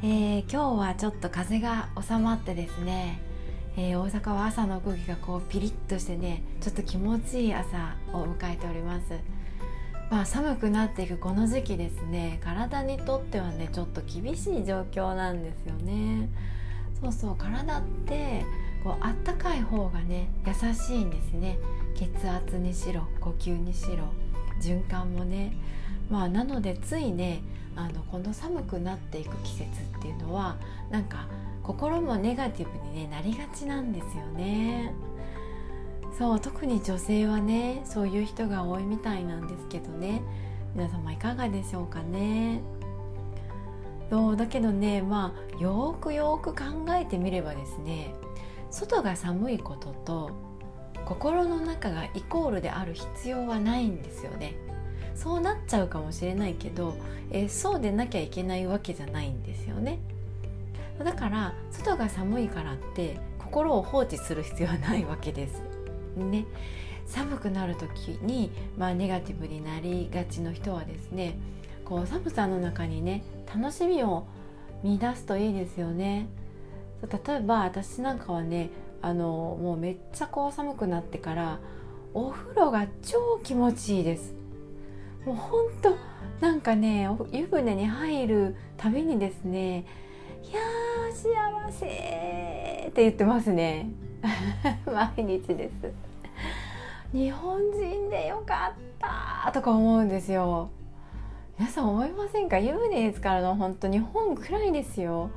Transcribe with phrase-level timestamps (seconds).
[0.00, 3.20] えー、今日はちょっと風が収まってですね、
[3.76, 9.18] えー、大阪は朝の空気がこうピリッとしてねちょっと気持ちいい朝を迎えております。
[10.08, 16.28] まあ寒くなっていくこの時期ですね体にとってはねちょっと厳しい状況なんですよね。
[17.02, 18.44] そうそう体って
[18.84, 21.58] こうあったかい方がね優しいんですね。
[21.96, 24.04] 血圧にしろ呼吸にしろ
[24.62, 25.56] 循環もね。
[26.10, 27.42] まあなのでついね
[27.76, 30.56] あのこの寒くなっていく季節っていうのは
[30.90, 31.26] なんか
[31.62, 34.92] 心もネガティブに、ね、なりがちなんですよね。
[36.18, 40.20] そう特に女性はねそういう人が多いみたいなんですけどね
[40.74, 42.60] 皆様いかがでしょうかね。
[44.10, 48.14] そうだけどねまあよくよく考えてみればですね
[48.70, 50.30] 外が寒いことと
[51.04, 54.54] 心の中がイコールである必要はないんですよね。
[55.18, 56.96] そうなっちゃうかもしれないけど、
[57.32, 59.98] えー、そうでなきゃいけないわけじゃないんですよね。
[61.02, 65.62] だから外が寒いからって心を放置する必要はないわけです。
[66.16, 66.46] ね。
[67.06, 71.38] 寒くなる時に、まあ、ネガティブになりがちの人はですね
[71.84, 74.26] こう寒さの中にね楽しみを
[74.84, 76.28] 見出すといいですよね。
[77.02, 78.70] 例えば私なんかはね
[79.02, 81.60] あのもうめっちゃこう寒くなってから
[82.14, 84.37] お風呂が超気持ちいいです。
[85.28, 85.94] もうほんと
[86.40, 89.84] なんかね湯船に入るたびにですね
[90.42, 91.86] 「いやー幸せ」
[92.88, 93.90] って言ってますね。
[94.86, 95.92] 毎日です。
[97.12, 98.78] 日本人でよかっ
[99.44, 100.70] たとか思うんですよ。
[101.58, 102.58] 皆さん思いませんか？
[102.58, 105.28] 湯船ですからの本当日本くらいですよ。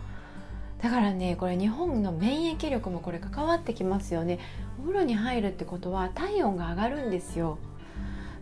[0.81, 4.40] だからねこれ日本の免疫力もこれ関わってきますよね。
[4.80, 7.57] お風呂に入るってことは体温が上がるんですよ。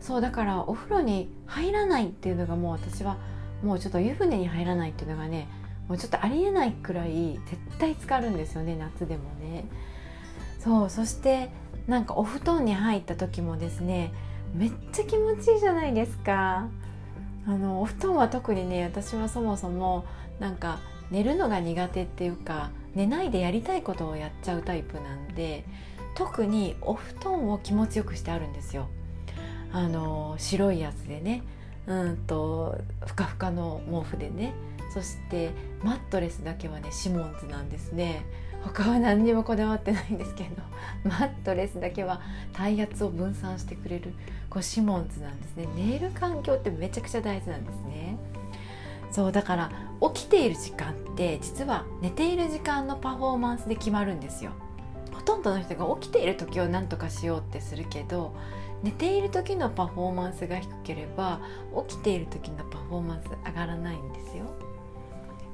[0.02, 3.18] そうだからお風呂に入らないっていうのがもう私は
[3.64, 5.48] もうちょっと湯船に入らないっていうのがね
[5.88, 9.66] もうちょっとありえないくらい絶対浸かるんですよね夏でもね。
[10.60, 11.50] そうそして
[11.88, 14.14] なんかお布団に入った時もですね
[14.54, 16.68] めっちゃ気持ちいいじゃないですか。
[17.48, 20.06] あのお布団は特にね私はそもそも
[20.40, 25.66] なんか寝るのが苦手っていうか寝ないでやりたいことをやっちゃうタイプなんで
[26.16, 28.88] 特にお布団を気持ちよくしてあるんですよ。
[29.72, 31.44] あの白いやつでね。
[31.88, 34.54] うんとふかふかの毛布でね。
[34.94, 35.52] そして
[35.84, 38.26] マットレスだけはねシモンズなんですね。
[38.64, 40.62] 他は何にもこだわってないんですけど
[41.10, 42.20] マットレスだけは
[42.52, 44.14] 体圧を分散してくれる
[44.50, 45.68] こうシモンズなんですね。
[45.76, 48.18] 寝る環境ってめちゃくちゃ大事なんですね。
[49.12, 49.72] そうだから
[50.14, 54.52] 起きている時間って実は寝ている時間のパフォーマンスで決まるんですよ。
[55.14, 58.34] ほとんどの人が起きている時を何とかしようってするけど
[58.84, 61.42] 寝ている時のパフォーマンスが低ければ
[61.88, 64.46] 起きている時のパフォーマンス上がらないんですよ。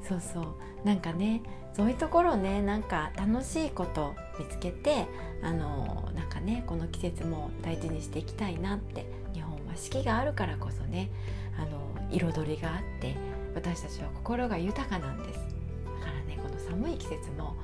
[0.07, 0.45] そうそう。
[0.83, 1.41] なんかね
[1.73, 5.07] そういうところねなんか楽しいこと見つけて
[5.41, 11.09] あのなんかねこの季節も大事にしていきたいなって日本は四季があるからこそね
[11.57, 13.15] あの彩りがあって
[13.55, 15.39] 私たちは心が豊かなんです。
[15.39, 17.55] だからねこの寒い季節も、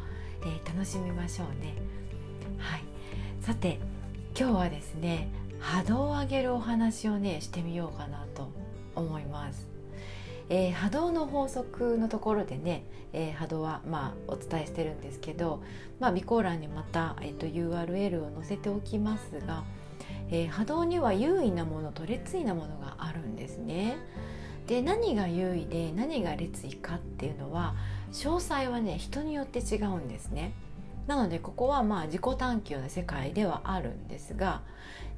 [0.42, 1.76] えー、楽しみましょうね。
[2.58, 2.84] はい。
[3.40, 3.80] さて
[4.38, 5.30] 今日はですね
[5.62, 8.52] 波動を上げるお話をねしてみようかなと
[8.96, 9.68] 思います。
[10.50, 12.84] えー、波動の法則のところでね、
[13.14, 15.64] えー、波動はまあお伝えしてるんですけど、
[16.00, 19.64] まあ、備考欄にまた、えーと、URL を載せておきますが、
[20.30, 23.98] えー、波動には優位なものと劣位なものがあるんですね。
[24.68, 27.76] で何が優位で何が劣位かっていうのは
[28.12, 30.52] 詳細はね人によって違うんですね。
[31.08, 34.62] なのでここはまあ自己探求の世界ではあるんですが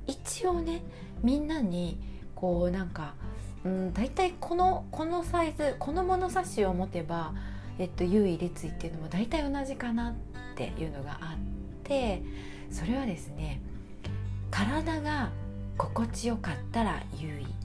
[0.07, 0.81] 一応ね
[1.23, 1.99] みんなに
[2.35, 3.15] こうなんか、
[3.63, 7.33] うん、大体このこのサイズこの物差しを持てば、
[7.79, 10.13] えっと、優位列位っていうのも大体同じかなっ
[10.55, 12.21] ていうのがあって
[12.69, 13.61] それはですね
[14.51, 15.29] 体が
[15.77, 17.63] 心地よかったら優位。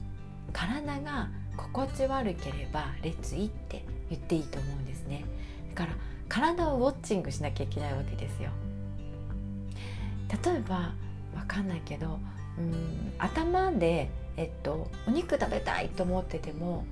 [0.51, 5.25] 体が心地悪ければ列位って言っていいと思うんですね。
[5.75, 5.95] だから
[6.29, 8.49] 体をウォッチングしなきゃいけないわけですよ
[10.43, 10.93] 例えば
[11.35, 12.19] 分かんないけど
[12.57, 16.85] うん頭で、えっと、お肉食べたいと思ってても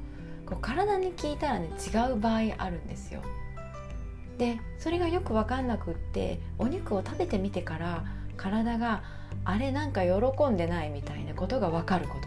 [0.46, 3.22] こう体に聞いたらね違う場合あるんですよ。
[4.38, 8.06] でそれがよく分かんなくってお肉を食べてみてから
[8.38, 9.04] 体が
[9.44, 12.27] あれなんか喜んでないみたいなことが分かること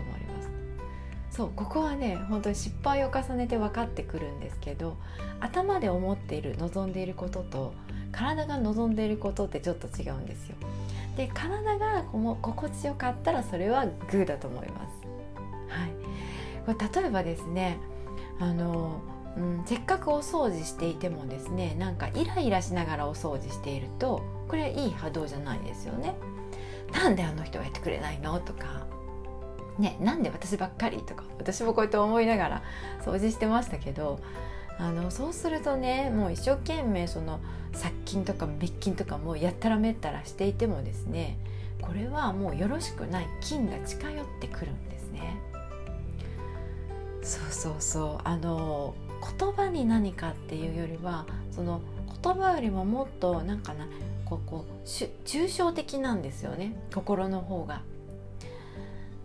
[1.40, 4.98] そうここはね本当に失敗を重ねて分かってくるんですけど
[5.40, 7.72] 頭で思っている望んでいることと
[8.12, 10.56] 体が望んでいることってちょっと違うんですよ。
[11.16, 14.90] で体がこの心地よかったらそれはグーだと思います。
[15.70, 15.90] はい、
[16.66, 17.78] これ例えばですね
[18.38, 19.00] あの
[19.38, 26.14] うん、せっかくお掃除していてもですねなんかイライラしながらお掃除しているとこれはいい波動じゃないですよね。
[26.92, 28.38] なんであの人がやってくれないの？
[28.40, 28.86] とか、
[29.78, 32.62] ね、なんで私ばっかりとか私もこうやって思いながら
[33.04, 34.20] 掃除してましたけど
[34.78, 37.40] あのそうするとねもう一生懸命その
[37.72, 41.38] 殺菌とか滅菌とかもやったらめったらしていてもですね
[41.80, 45.40] これはもうよろしくない菌が近寄ってくるんですね。
[47.22, 48.94] そうそうそうあの
[49.38, 51.80] 言葉に何かっていうよりはその
[52.22, 53.86] 言葉よりももっとなんかな
[54.24, 57.82] こうこう抽象的なんですよね心の方が。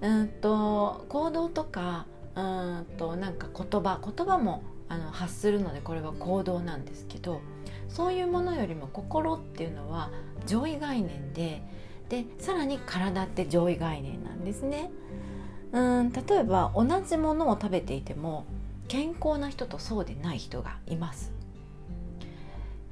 [0.05, 2.05] うんと行動とか
[2.35, 7.41] うんとなんか言葉言葉もあの発するのでこれは行動なんですけど
[7.89, 10.11] そういうものよりも心っていうのは
[10.45, 11.63] 上位概念で
[12.09, 14.91] でさらに体って上位概念なんですね。
[15.71, 18.45] うん例えば同じものを食べていても
[18.87, 21.33] 健康な人とそうでない人がいます。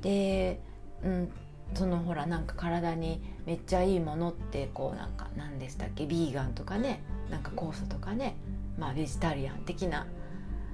[0.01, 0.59] で、
[1.03, 1.31] うん、
[1.75, 6.05] そのほらなんか体にめっちゃいいものってこうなんか何でしたっけ？
[6.05, 7.01] ビーガンとかね？
[7.29, 8.35] なんか酵素とかね？
[8.77, 10.07] まあベジタリアン的な。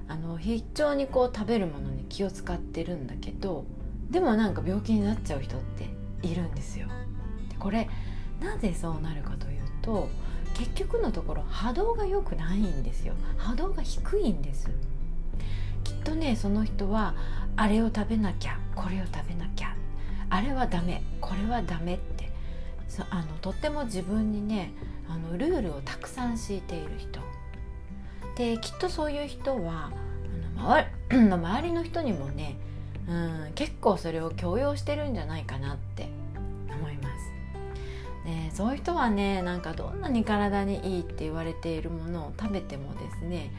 [0.07, 3.65] あの非常にこう食べるものに気を使ってるんだけど
[4.09, 5.87] でもなんか病気になっちゃう人って
[6.27, 6.87] いるんですよ。
[7.49, 7.87] でこれ
[8.41, 10.09] なぜそうなるかというと
[10.55, 13.13] 結局のところ波動が良くないんですよ。
[13.37, 14.71] 波動が低いんです。
[15.83, 17.13] きっとねその人は
[17.55, 19.75] あれを食べなきゃこれを食べなきゃ
[20.31, 21.97] あれはダメこれはダメっ
[23.09, 24.73] あのとっても自分にね
[25.07, 27.19] あのルールをたくさん敷いている人
[28.35, 29.91] できっとそういう人は
[30.57, 32.57] あの 周りの人にもね
[33.07, 36.09] うん結構それを強要してるんじゃないかなって
[36.69, 37.31] 思います。
[38.25, 43.51] ね、そういう人はねなんかどんなに体にいいって言われているものを食べてもですね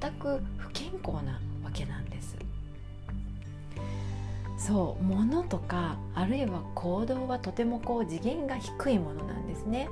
[0.00, 2.36] 全く不健康なわけなんです。
[4.58, 9.88] そう物とかあるいは行動はとてもこう次元が低いものなんですね。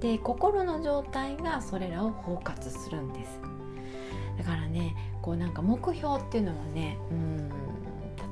[0.00, 3.40] で心の状態がそれらを包括するんです。
[4.38, 7.50] だからねこうなんか目標っていうのはねうん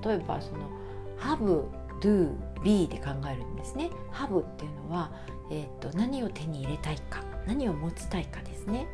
[0.03, 0.71] 例えばその
[1.21, 1.65] 「have
[2.01, 2.33] do
[2.65, 3.91] be」で考えるんですね。
[4.13, 5.11] have っていうのは、
[5.51, 8.87] えーと、と何を手に入れたいか何を持ちたいかですね。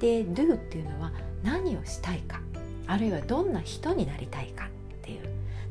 [0.00, 1.12] で do っていうのは
[1.42, 2.40] 何をしたいか
[2.86, 4.68] あるいはどんな人になりたいか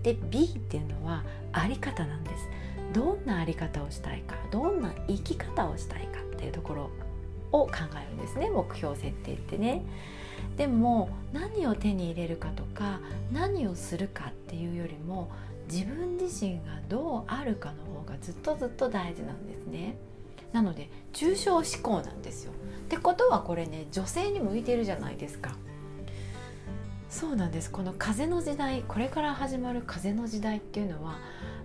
[0.03, 2.49] で B っていうのはあり方なんです。
[2.93, 6.89] どんなあり方をしたいかどんな生き方をしたいかっていうところ
[7.51, 9.83] を考えるんですね目標設定ってね。
[10.57, 12.99] でも何を手に入れるかとか
[13.31, 15.31] 何をするかっていうよりも
[15.71, 19.95] 自分自身がどうあるかの方がずっとずっと大事なんですね。
[20.51, 22.51] なので抽象思考なんですよ。
[22.51, 22.55] っ
[22.89, 25.55] てことはこれね女性に向いてるじゃないですか。
[27.13, 27.69] そうなんです。
[27.69, 31.19] この風の時代これから始まる風の時代っていうのは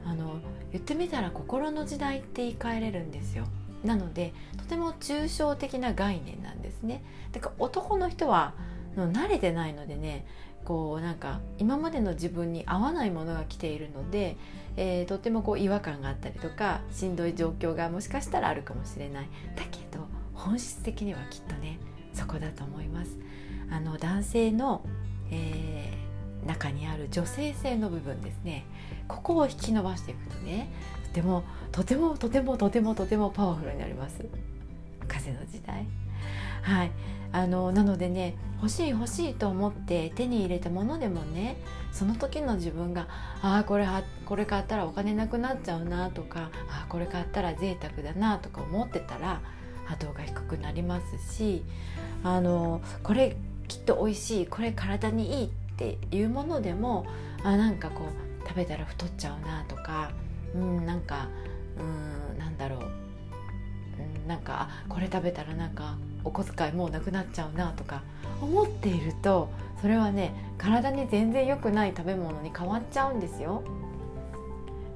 [0.05, 0.41] あの
[0.73, 3.47] 言ってみたら心の時代って言い換えれるんですよ。
[3.83, 7.03] なのでとても抽象的な概念なんですね。
[7.33, 8.53] だから男の人は
[8.95, 10.27] 慣れてないのでね
[10.67, 14.37] こうなんか今までの自分に合わないものが来ているので、
[14.77, 19.29] えー、とってもこう違和感があったりとかしんどい状況がもしかしたらあるかもしれない。
[19.57, 21.79] だけど本質的にはきっとね
[22.13, 23.17] そこだと思います。
[23.71, 24.83] あの男性の、
[25.31, 28.65] えー、中にある女性性の部分ですね。
[29.07, 30.71] ここを引き伸ばしていくとね
[31.09, 34.25] とてもとてもとてもとてもとてもパワフルになります。
[35.07, 35.87] 風の時代。
[36.63, 36.91] はい。
[37.31, 41.59] あのなのでね欲しい欲しいと思って手に入れたものでもね
[41.93, 43.07] その時の自分が
[43.43, 43.87] ああこれ
[44.25, 49.43] これ買ったらお金なくなっちゃうなとかあこれ買ったら贅沢だなとか思ってたら
[49.85, 51.65] 波動が低くなりますし
[52.25, 53.37] あのこれ
[53.69, 57.07] きっと美味しいこれ体にいいっていうものでも
[57.45, 60.11] あなんかこう食べたら太っちゃうなとか
[60.55, 61.29] うんなんか
[61.79, 61.83] う
[62.35, 68.03] んなんだろう、うん、なんかこれ食べたらなんかお小遣いもうなくなっちゃうなとか
[68.41, 73.63] 思っているとそれはね体に全然良くない食べ物に変わっちゃうんですよ。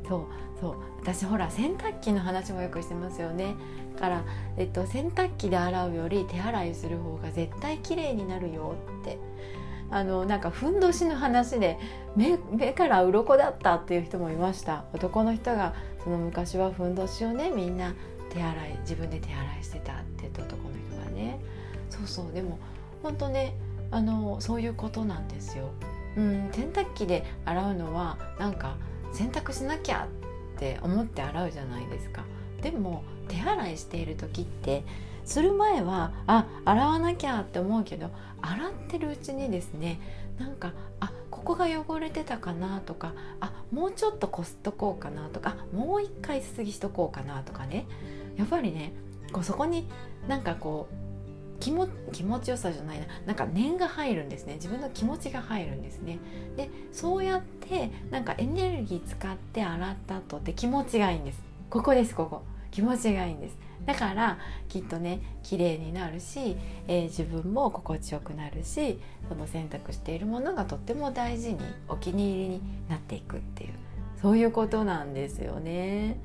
[0.08, 0.26] そう
[0.60, 0.76] そう。
[1.00, 3.54] 私ほら洗濯機の話もよくしてますよね。
[3.98, 4.24] から、
[4.56, 9.18] えっと、洗濯機で洗うより手洗いする方が絶対綺麗になるよって。
[9.90, 11.78] あのなんかふんどしの話で
[12.16, 14.86] 目目から鱗だったっていう人もいました。
[14.94, 17.92] 男の人がその昔はふんどしをねみんな
[18.30, 21.38] 手洗い自分で手洗いしてたって言って男の人がね。
[21.90, 22.32] そうそう。
[22.32, 22.58] でも
[23.02, 23.54] 本当ね
[23.90, 25.68] あのそういうことなんですよ。
[26.16, 28.76] うん洗濯機で洗うのはなんか
[29.12, 30.08] 洗濯しなきゃ
[30.56, 32.24] って思って洗うじゃないですか。
[32.62, 34.84] でも手洗いしている時って
[35.24, 40.00] する前はあ洗わなきゃって思うけど洗ってるうちにですね
[40.38, 47.86] なんかあここが汚れてたかなとかあもうちょっとこすっとこうかなとかもう一回すすぎしとこうかなとかね
[48.36, 48.92] やっぱりね
[49.32, 49.88] こうそこに
[50.28, 51.01] なんかこう
[51.62, 53.06] 気も気持ちよさじゃないな。
[53.24, 54.54] なんか念が入るんですね。
[54.54, 56.18] 自分の気持ちが入るんですね。
[56.56, 61.40] でそうやってなんかエネルギー使って洗った後って気持ちがいいんです。
[61.70, 62.42] ここですここ。
[62.72, 63.56] 気持ちがいいんです。
[63.86, 64.38] だから
[64.68, 66.56] きっとね綺麗になるし、
[66.88, 73.70] えー、自分も心地よくなるしその選択しているものがとっても大事にお気に入りになっていくっていう。
[74.20, 76.18] そういうことなんですよね。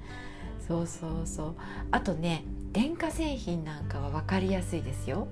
[0.68, 1.56] そうそうそう。
[1.92, 2.44] あとね
[2.78, 5.28] 電化製品なんかは分かりやすいですよ。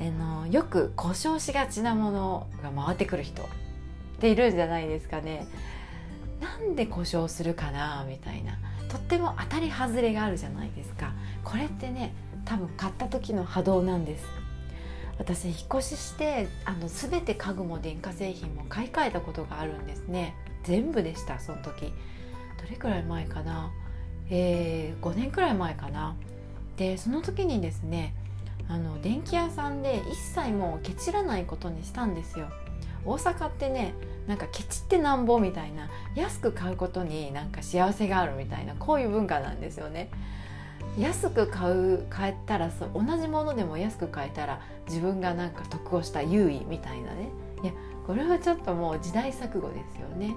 [0.00, 3.46] あのよく故障しがちなものが回ってくる人っ
[4.20, 5.48] ているんじゃないですかね。
[6.40, 8.56] なんで故障するかなみたいな。
[8.88, 11.12] とっても当たり外れがあるじゃないですか。
[11.42, 12.14] これってね
[12.44, 14.24] 多分買った時の波動なんです。
[15.18, 20.36] 私引っ越ししてあの全て家具も電化製品も買い替えたことがあるんですね。
[20.62, 21.92] 全部でしたその時。
[22.62, 23.72] どれくらい前かな。
[24.30, 26.14] えー、5年くらい前かな。
[26.76, 28.14] でその時にですね
[28.68, 32.48] あの電気屋さんで一切もうケチらないことにしたんですよ。
[33.04, 33.94] 大阪ってね
[34.26, 40.10] なんかケチってなんぼみたいな安く買うことになんか幸せがあるみたいなこういう文化なんですよね。
[40.98, 47.30] 安く買う買えたらそう同じものでも安く買えたら自分がなんか得をした優位みたいなね。
[47.62, 47.72] いや
[48.06, 50.34] これはちょっともう時代錯誤ですよね。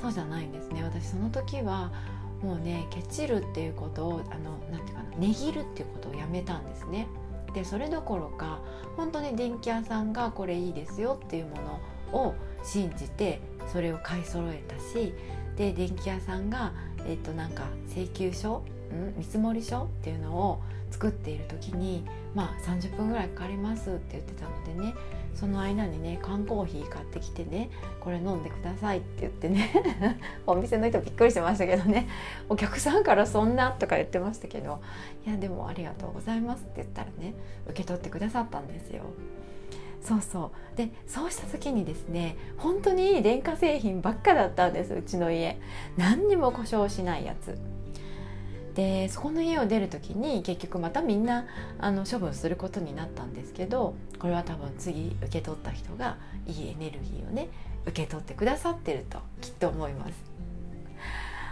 [0.00, 0.82] そうじゃないんですね。
[0.84, 1.90] 私その時は
[2.44, 7.08] もうねケチるっていうことをあのなていうかな値切るっていうことをやめたんですね。
[7.54, 8.60] でそれどころか
[8.96, 11.56] 本当に電気屋さんがこれいいですよっていうも
[12.12, 13.40] のを信じて
[13.72, 15.14] それを買い揃えたし
[15.56, 16.72] で電気屋さんが、
[17.06, 24.94] えー、となんか請求書、ん、見積書っていうのを作っている時にまあ30分ぐらいかかりますって言ってたのでね
[25.34, 29.70] その間にね缶コーヒー買ってきてねこれ飲んでくださいって言ってね
[30.46, 32.08] お店の人びっくりしてましたけどね
[32.48, 34.80] お客さんからそんなとか言ってましたけど
[35.26, 37.34] いやでもありがとうございますって言ったらね
[37.66, 39.02] 受け取ってくださったんですよ。
[40.00, 40.76] そうそう。
[40.76, 45.58] でそうした時にですね本当にいい電化製品ばっかだったんですうちの家。
[45.96, 47.58] 何にも故障しないやつ。
[48.74, 51.46] でそこの家を出る時に結局またみんな
[51.78, 56.16] あの処分することになったんですけどこれは多分次受け取った人が
[56.46, 57.48] いいエネルギーをね
[57.86, 60.34] 受け取ってくださってるときっと思います。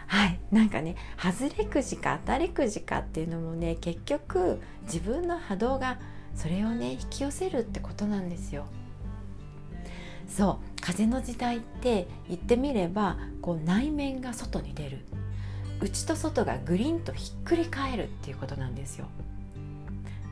[0.08, 5.98] はいなんかね外れくじか当たりくじかっていうのもね結局自分の波動が
[6.34, 8.66] それをね引き寄せるってことなんですよ。
[10.28, 15.04] そう風の時代って言ってみればこう内面が外に出る
[15.82, 19.06] 内と外がグリンとひっくり返るっていうことなんですよ。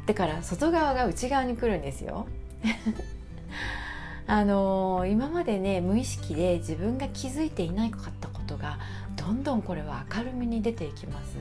[0.06, 2.26] だから外側が内側に来るんですよ。
[4.26, 8.78] あのー、今までね無意識で自分が気づいていなかったことが
[9.16, 11.36] どんどんこれは明るみに出ていきます。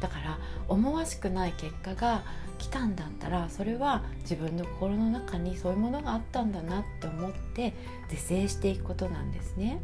[0.00, 2.22] だから思わしくない結果が
[2.58, 7.72] 来たんだったらそれは自分の心の中にそういうものがあったんだなって思って
[8.08, 9.80] 是正していくことなんですね。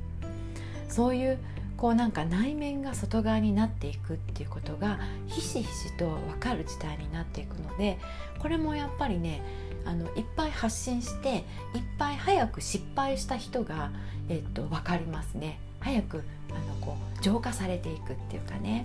[0.89, 1.39] そういう
[1.81, 7.99] こうなんか内面が外側になっていくっていうことがひしひしと分かる時代になっていくので
[8.39, 9.43] これもやっぱりね
[9.87, 11.43] あのいっぱい発信していっ
[11.99, 13.93] ぱい早く失敗した人が、
[14.29, 15.59] えっと、分かりますね。
[15.81, 18.85] 早くあのこう浄化されていくっていうかね。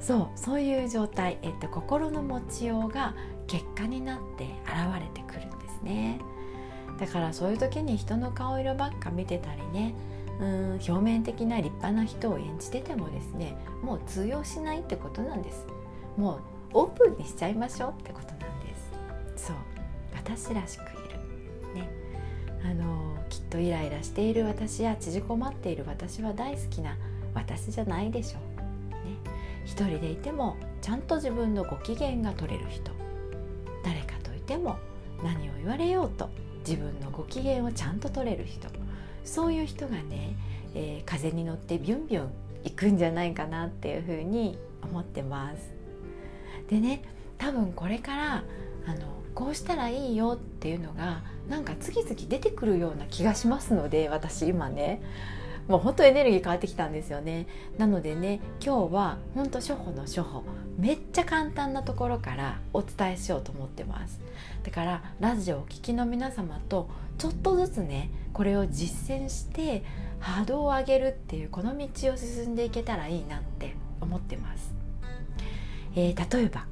[0.00, 3.14] そうそういう状態、えっと、心の持ちようが
[3.46, 6.18] 結果になって現れてくるんですね。
[6.98, 9.94] だからそういう時に人の顔色ばっか見てたりね
[10.40, 15.66] うん表面的な立派な人を演じててもですねもう通用しないってことなんです。
[16.16, 18.74] もうオープンにしちゃいましょうってことなんで
[19.36, 19.46] す。
[19.46, 19.56] そう。
[20.14, 21.80] 私らしくいる。
[21.80, 21.88] ね。
[22.64, 26.96] あのきっとイライラしている私や縮こまっている私は大好きな
[27.34, 28.60] 私じゃないでしょう、
[29.08, 29.16] ね、
[29.64, 32.92] 一人でいてもちゃんと自分のご機嫌が取れる人。
[33.84, 34.76] 誰かといても
[35.22, 36.28] 何を言われようと
[36.66, 38.68] 自分のご機嫌をちゃんと取れる人。
[39.24, 40.36] そういう人がね、
[40.74, 42.30] えー、風に乗ってビュンビュン
[42.64, 45.74] 行くんじゃないかなっていうふうに思ってます。
[46.68, 47.02] でね
[47.38, 48.44] 多分これから
[48.86, 49.00] あの
[49.34, 55.02] こうしたらいいよっていうのがなんか次々出てくるような気がしますので私今ね。
[55.68, 57.46] もう本当エネルギー変わってきたんですよね。
[57.78, 60.42] なのでね今日は本当初歩の初歩。
[60.78, 64.20] めっちゃ簡単なところからお伝えしようと思ってます。
[64.62, 66.88] だからラジオをお聴きの皆様と
[67.18, 69.84] ちょっとずつねこれを実践して
[70.18, 74.72] 波動を上げるっていうこの道を進んでいけたらいいなって思ってます、
[75.96, 76.66] えー、例えば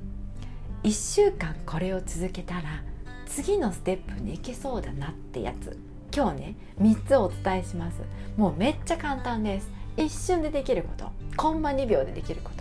[0.83, 2.83] 1週間これを続けたら
[3.27, 5.79] 次のステップに行けそうだなってやつ。
[6.13, 8.01] 今日ね3つお伝えします。
[8.37, 9.71] もうめっちゃ簡単です。
[9.97, 11.13] 一瞬でできること。
[11.37, 12.60] コンマ2秒でできること。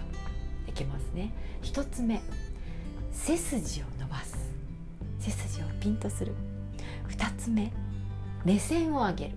[0.80, 1.34] きますね。
[1.64, 2.22] 1つ目
[3.12, 4.38] 背筋を伸ばす。
[5.20, 6.34] 背筋をピンとする。
[7.10, 7.72] 2つ目
[8.46, 9.32] 目線を上げる。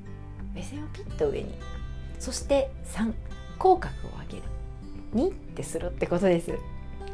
[0.55, 1.55] 目線をピッと上に。
[2.19, 3.13] そして3
[3.59, 4.43] 口角を上げる。
[5.15, 6.53] 2ってするってことです。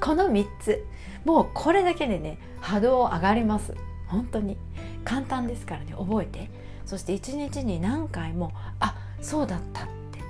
[0.00, 0.84] この3つ
[1.24, 3.74] もうこれだけでね波動上がります。
[4.06, 4.56] 本当に。
[5.04, 6.50] 簡単ですからね覚えて。
[6.84, 10.20] そして一日に何回もあそうだったって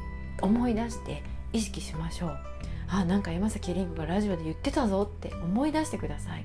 [0.40, 2.38] 思い出して意識しましょう。
[2.90, 6.44] あなんか山崎凛子がラジオで言ってたぞって思い出してください。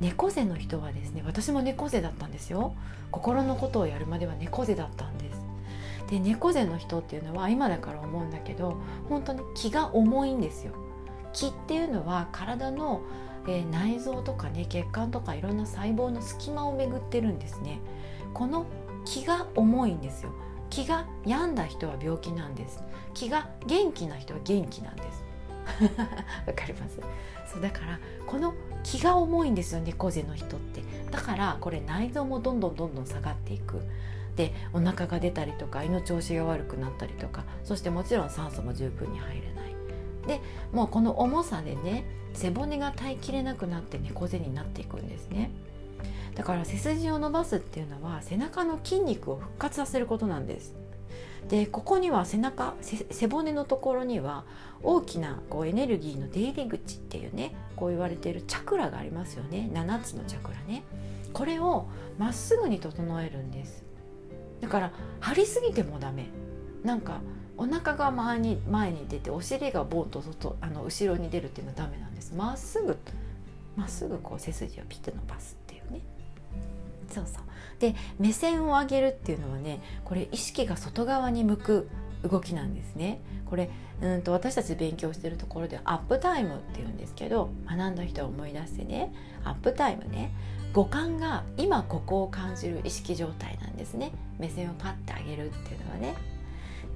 [0.00, 2.74] 猫背の人はですね私も猫背だったんですよ。
[3.10, 5.42] 心のことをやるまでは猫背だったんです。
[6.08, 8.76] で猫背の人っていうのは今だから思うんだけど
[9.08, 10.72] 本当に気が重いんですよ。
[11.32, 13.00] 気っていうのは体の、
[13.46, 17.80] えー、内臓とかね血管とかいろんな細胞の隙間を巡ってるんですね。
[18.34, 18.66] この
[19.04, 20.30] 気が重いんですよ。
[20.70, 22.82] 気が病んだ人は病気なんです。
[23.14, 25.24] 気が元気な人は元気なんです。
[26.46, 26.98] わかります。
[27.52, 30.82] そうだからこの気が重いんですよ猫背の人って。
[31.10, 33.80] だからこれ内臓もどんどんどんどん下がっていく。
[34.36, 39.74] でお腹が出たりとか胃の調子が悪くなったりとかそしてもちろん酸素も十分に入れない。
[40.26, 40.40] で
[40.72, 45.50] もうこの重さでね背骨が耐えきれなくなって猫背になっていくんですね。
[46.34, 50.74] だから背筋を伸ばすっていうのは背中の筋肉を復活させることなんです。
[51.52, 54.44] でここには背中背骨のところには
[54.82, 59.68] 大きなこうエネルギーの出入り口っていうねこう言われているチャクラがありますよね。
[59.70, 60.82] 7つのチャクラね。
[61.34, 63.84] これをまっすぐに整えるんです。
[64.62, 66.28] だから張りすぎてもダメ。
[66.84, 67.20] なんか
[67.58, 72.32] お腹が前に前に出てお尻がボンと外あの後ろに出るっていうのはダメなんです。
[72.34, 72.96] まっすぐ
[73.76, 75.61] まっすぐこう背筋をピッと伸ばす。
[77.12, 77.42] そうそう。
[77.78, 81.88] で目線を上げるっていうのはねこれ意識が外側に向く
[82.22, 83.20] 動きなんですね。
[83.46, 83.70] これ
[84.00, 89.12] うんと私たち勉強してるところでアップタイムっていうんですけど学んだ人を思い出してね
[89.44, 90.32] アップタイムね
[90.72, 94.12] 五感が今ここを感じる意識状態なんですね。
[94.38, 96.14] 目線をパッて上げるっていうのはね。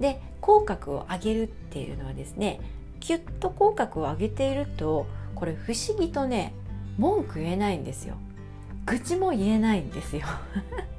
[0.01, 2.61] で口角を上げるっていうのはですね
[3.01, 6.55] キュッと口角を上げているとこれ不思議とね
[6.99, 8.17] 文句言えないんですよ。
[8.87, 10.27] 愚痴も言えないんですよ。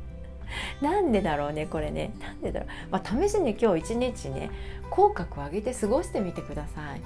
[0.81, 2.13] なんでだろうねこれね。
[2.19, 4.49] なんでだろう、まあ、試しに今日一日ね
[4.89, 7.01] 口角を上げて過ごしてみてください。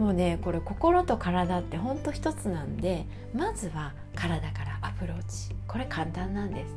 [0.00, 5.54] もうねこれ心と体ってほんと一つなんでまずは体からアプローチ。
[5.66, 6.74] これ簡単なんです。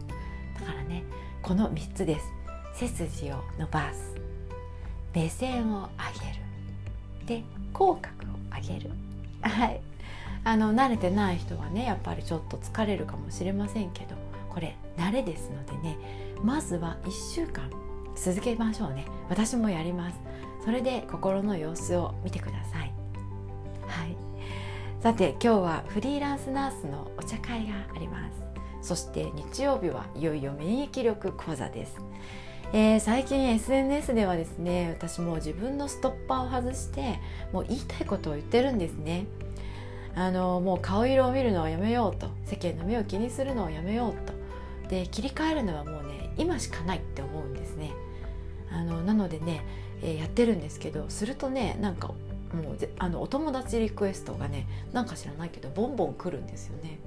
[0.60, 1.04] だからね
[1.42, 2.26] この3つです。
[2.74, 4.16] 背筋を伸ばす。
[5.14, 5.90] 目線を
[7.26, 7.42] 上げる。
[7.42, 8.92] で口角を上げる。
[9.42, 9.82] はい。
[10.44, 14.16] あの慣れてない人はねやっぱりちょっと疲れるかもしれませんけど
[14.50, 15.98] これ慣れですのでね
[16.44, 17.70] まずは1週間
[18.16, 19.06] 続けましょうね。
[19.30, 20.20] 私もやります。
[20.64, 22.94] それで心の様子を見てください。
[23.88, 24.16] はい。
[25.02, 28.88] さて今日はフリーランスナースのお茶会があります。
[28.88, 31.98] そして日曜日はいよいよ免疫力講座です。
[32.74, 37.20] えー、最近 SNS ではですね私も自分のストッパーを外して
[37.52, 39.26] もう言いたいことを言ってるんですね。
[40.16, 42.28] あのもう顔色を見るのはやめようと。
[42.46, 44.34] 世間の目を気にするのをやめようと。
[44.90, 47.92] で切り替えるのはもうね今しかないって思うんですね。
[48.72, 49.66] あのなのでね、
[50.02, 52.16] えー、やってるんですけどするとねなんかも
[52.74, 57.00] うあのお友達リクエストがねなんか知らないけどボンボン来るんですよね。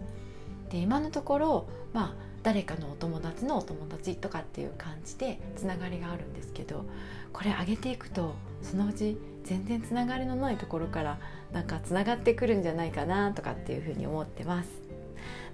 [0.70, 6.84] で今のところまあ誰かのお友達のお友達とかっていう感じでつながりがあるんですけど
[7.32, 11.18] これ上げていくとそのうち全然つながりのないところから
[11.52, 14.68] なんかつながってくるんじゃないかなとかっていうふうに思ってます。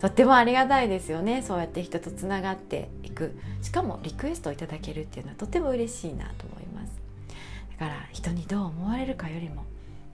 [0.00, 1.42] とってもありがたいですよね。
[1.42, 3.36] そうやって人とつながっていく。
[3.62, 6.92] しかもリクエストをいただけるっていうのはとても嬉しいなと思います。
[7.78, 9.64] だから人にどう思われるかよりも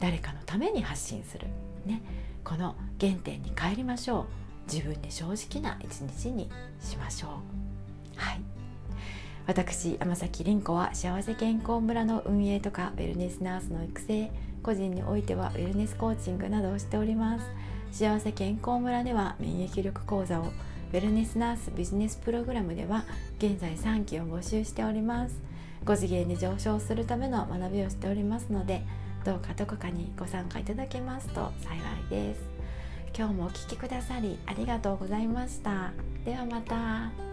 [0.01, 1.47] 誰かのために発信する。
[1.87, 2.03] ね。
[2.45, 4.46] この原点に帰りましょう。
[4.67, 6.51] 自分に正直な一日に
[6.81, 7.31] しましょう。
[8.17, 8.41] はい。
[9.47, 14.31] 私天崎凛子は幸せ健康村の運営とかウェルネスナースの育成
[14.63, 17.45] 個人においてはウェルネスコーチングなどをしております。
[17.93, 23.05] 幸せ健康村では免疫力講座をウェルネスナースビジネスプログラムでは
[23.39, 25.41] 現在3期を募集しております。
[25.85, 28.83] 5次元に上昇するための学びをしておりますので
[29.25, 32.56] どうかどこかにご参加いただけますと幸いです。
[33.17, 35.93] 今日もお聴きくださりありがとうございました
[36.27, 37.26] ではまた。